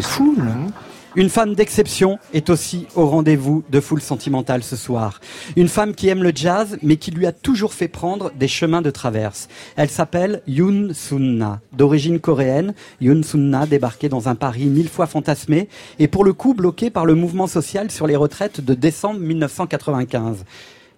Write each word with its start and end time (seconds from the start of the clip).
là. 0.00 0.54
Une 1.14 1.30
femme 1.30 1.54
d'exception 1.54 2.18
est 2.34 2.50
aussi 2.50 2.86
au 2.94 3.06
rendez-vous 3.06 3.64
de 3.70 3.80
Foule 3.80 4.02
Sentimentale 4.02 4.62
ce 4.62 4.76
soir. 4.76 5.20
Une 5.56 5.68
femme 5.68 5.94
qui 5.94 6.08
aime 6.08 6.22
le 6.22 6.30
jazz, 6.34 6.76
mais 6.82 6.98
qui 6.98 7.10
lui 7.10 7.24
a 7.24 7.32
toujours 7.32 7.72
fait 7.72 7.88
prendre 7.88 8.30
des 8.32 8.48
chemins 8.48 8.82
de 8.82 8.90
traverse. 8.90 9.48
Elle 9.76 9.88
s'appelle 9.88 10.42
Yoon 10.46 10.90
Sun-na. 10.92 11.60
D'origine 11.72 12.20
coréenne, 12.20 12.74
Yoon 13.00 13.22
Sun-na 13.22 13.64
débarquait 13.64 14.10
dans 14.10 14.28
un 14.28 14.34
Paris 14.34 14.66
mille 14.66 14.90
fois 14.90 15.06
fantasmé 15.06 15.70
et 15.98 16.06
pour 16.06 16.22
le 16.22 16.34
coup 16.34 16.52
bloqué 16.52 16.90
par 16.90 17.06
le 17.06 17.14
mouvement 17.14 17.46
social 17.46 17.90
sur 17.90 18.06
les 18.06 18.16
retraites 18.16 18.60
de 18.60 18.74
décembre 18.74 19.20
1995. 19.20 20.44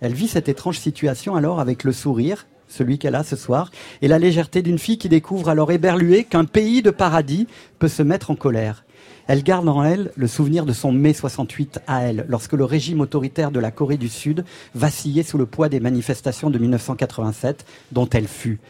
Elle 0.00 0.14
vit 0.14 0.28
cette 0.28 0.48
étrange 0.48 0.78
situation 0.78 1.36
alors 1.36 1.60
avec 1.60 1.84
le 1.84 1.92
sourire, 1.92 2.46
celui 2.68 2.98
qu'elle 2.98 3.14
a 3.14 3.24
ce 3.24 3.36
soir, 3.36 3.70
et 4.02 4.08
la 4.08 4.18
légèreté 4.18 4.62
d'une 4.62 4.78
fille 4.78 4.98
qui 4.98 5.08
découvre 5.08 5.48
alors 5.48 5.72
éberluée 5.72 6.24
qu'un 6.24 6.44
pays 6.44 6.82
de 6.82 6.90
paradis 6.90 7.46
peut 7.78 7.88
se 7.88 8.02
mettre 8.02 8.30
en 8.30 8.36
colère. 8.36 8.84
Elle 9.28 9.42
garde 9.42 9.68
en 9.68 9.82
elle 9.82 10.12
le 10.14 10.28
souvenir 10.28 10.64
de 10.66 10.72
son 10.72 10.92
mai 10.92 11.12
68 11.12 11.80
à 11.86 12.02
elle, 12.02 12.26
lorsque 12.28 12.52
le 12.52 12.64
régime 12.64 13.00
autoritaire 13.00 13.50
de 13.50 13.58
la 13.58 13.72
Corée 13.72 13.96
du 13.96 14.08
Sud 14.08 14.44
vacillait 14.74 15.24
sous 15.24 15.38
le 15.38 15.46
poids 15.46 15.68
des 15.68 15.80
manifestations 15.80 16.48
de 16.48 16.58
1987 16.58 17.64
dont 17.90 18.08
elle 18.10 18.28
fut. 18.28 18.60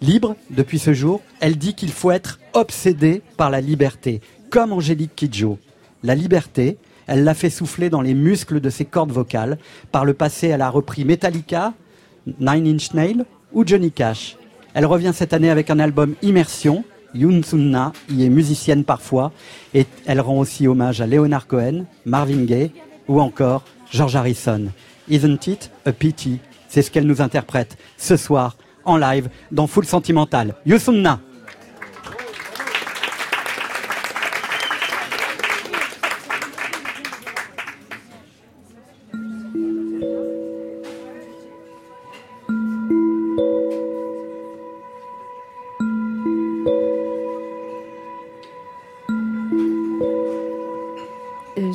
Libre, 0.00 0.34
depuis 0.50 0.78
ce 0.78 0.94
jour, 0.94 1.20
elle 1.40 1.58
dit 1.58 1.74
qu'il 1.74 1.92
faut 1.92 2.10
être 2.10 2.40
obsédé 2.54 3.22
par 3.36 3.50
la 3.50 3.60
liberté, 3.60 4.20
comme 4.50 4.72
Angélique 4.72 5.14
Kidjo. 5.14 5.58
La 6.02 6.14
liberté, 6.14 6.78
elle 7.06 7.22
l'a 7.22 7.34
fait 7.34 7.50
souffler 7.50 7.90
dans 7.90 8.00
les 8.00 8.14
muscles 8.14 8.60
de 8.60 8.70
ses 8.70 8.84
cordes 8.84 9.12
vocales. 9.12 9.58
Par 9.92 10.04
le 10.04 10.14
passé, 10.14 10.48
elle 10.48 10.62
a 10.62 10.70
repris 10.70 11.04
Metallica, 11.04 11.74
Nine 12.38 12.66
Inch 12.66 12.94
Nails 12.94 13.24
ou 13.52 13.64
Johnny 13.66 13.90
Cash. 13.90 14.36
Elle 14.74 14.86
revient 14.86 15.12
cette 15.14 15.32
année 15.32 15.50
avec 15.50 15.70
un 15.70 15.78
album 15.78 16.14
Immersion, 16.22 16.84
Yoon 17.14 17.40
y 18.08 18.24
est 18.24 18.28
musicienne 18.28 18.84
parfois 18.84 19.32
et 19.74 19.86
elle 20.06 20.20
rend 20.20 20.38
aussi 20.38 20.68
hommage 20.68 21.00
à 21.00 21.06
Leonard 21.06 21.46
Cohen, 21.46 21.86
Marvin 22.04 22.44
Gaye 22.44 22.70
ou 23.08 23.20
encore 23.20 23.64
George 23.90 24.14
Harrison. 24.14 24.66
Isn't 25.08 25.46
it 25.46 25.70
a 25.86 25.92
pity? 25.92 26.38
C'est 26.68 26.82
ce 26.82 26.90
qu'elle 26.90 27.06
nous 27.06 27.20
interprète 27.20 27.76
ce 27.96 28.16
soir 28.16 28.56
en 28.84 28.96
live 28.96 29.28
dans 29.50 29.66
Full 29.66 29.84
Sentimental. 29.84 30.54
Yoon 30.66 30.78
Sun-na 30.78 31.20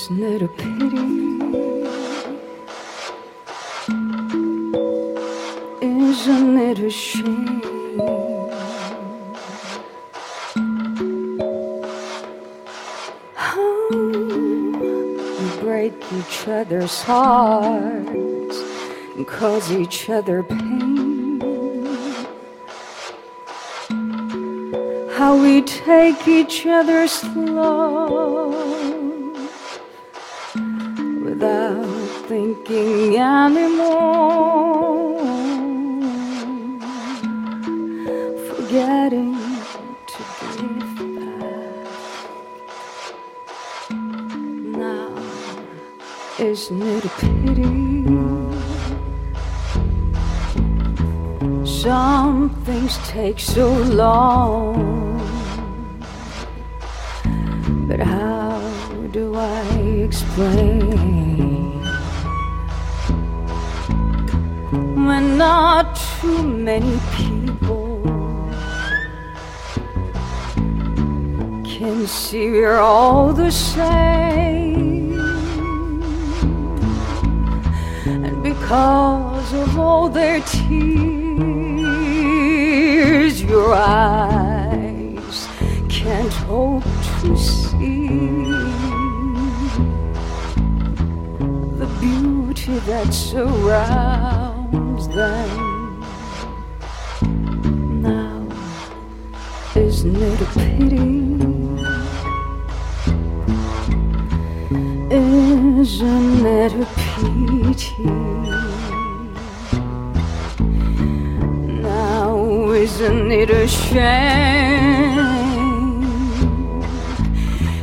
Isn't 0.00 0.22
it 0.22 0.40
a 0.40 0.48
pity? 0.48 0.96
Isn't 5.82 6.58
it 6.58 6.78
a 6.78 6.90
shame? 6.90 7.60
How 13.34 13.90
we 15.38 15.60
break 15.60 15.92
each 16.14 16.48
other's 16.48 17.02
hearts 17.02 18.56
and 19.16 19.26
cause 19.28 19.70
each 19.70 20.08
other 20.08 20.42
pain. 20.42 21.40
How 25.12 25.36
we 25.36 25.60
take 25.60 26.26
each 26.26 26.64
other's 26.64 27.22
love 27.36 28.79
thinking 32.30 33.16
anymore. 33.16 35.18
Forgetting 38.50 39.34
to 40.12 40.20
give 40.54 40.90
back. 41.16 41.88
Now, 44.78 45.10
isn't 46.38 46.82
it 46.94 47.04
a 47.04 47.06
pity? 47.18 48.06
Some 51.66 52.50
things 52.64 52.94
take 53.08 53.40
so 53.40 53.66
long. 54.02 54.76
But 57.88 57.98
how 57.98 58.60
do 59.10 59.34
I 59.34 59.62
explain 60.06 61.49
not 65.40 65.96
too 66.20 66.42
many 66.42 67.00
people 67.16 68.02
can 71.64 72.06
see 72.06 72.50
we're 72.50 72.76
all 72.76 73.32
the 73.32 73.50
same? 73.50 75.18
And 78.04 78.42
because 78.42 79.54
of 79.54 79.78
all 79.78 80.10
their 80.10 80.40
tears, 80.40 81.80
your 83.42 83.72
eyes 83.72 85.48
can't 85.88 86.34
hope 86.50 86.84
to 87.22 87.34
see 87.38 88.08
the 91.80 91.88
beauty 91.98 92.78
that 92.90 93.14
surrounds 93.14 94.59
them. 95.14 96.00
Now, 98.02 98.48
isn't 99.74 100.16
it 100.16 100.40
a 100.40 100.46
pity? 100.46 101.20
Isn't 105.12 106.46
it 106.46 106.72
a 106.74 106.86
pity? 106.96 108.04
Now, 111.82 112.70
isn't 112.70 113.30
it 113.32 113.50
a 113.50 113.66
shame 113.66 114.80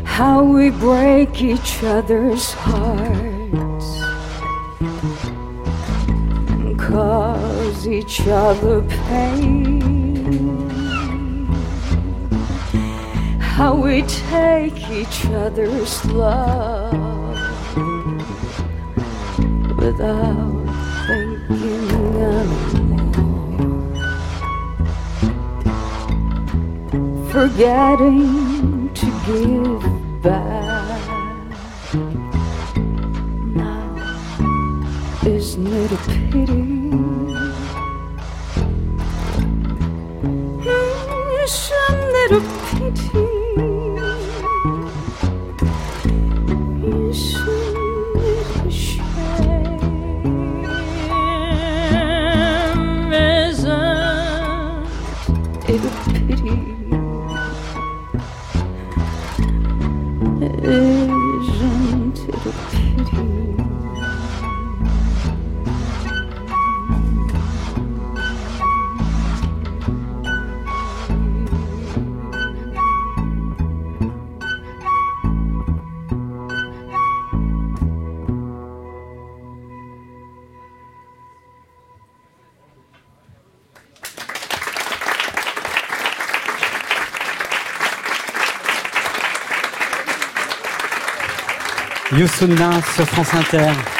how 0.05 0.43
we 0.43 0.69
break 0.69 1.41
each 1.41 1.83
other's 1.83 2.53
hearts 2.53 3.36
each 8.07 8.25
other 8.27 8.81
pain? 8.83 9.81
How 13.41 13.75
we 13.75 14.01
take 14.03 14.89
each 14.89 15.25
other's 15.25 16.05
love 16.05 16.93
without 19.77 20.65
thinking 21.05 21.89
anymore. 22.15 23.17
Forgetting 27.29 28.89
to 28.93 29.05
give 29.27 29.83
back. 30.21 31.01
Now, 33.53 33.95
isn't 35.25 35.67
it 35.67 35.91
a 35.91 35.97
pity? 36.31 36.77
Isn't 42.29 42.66
Youssouna 92.13 92.81
sur 92.95 93.05
France 93.05 93.33
Inter. 93.33 93.96